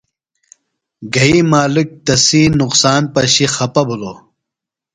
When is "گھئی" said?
1.15-1.39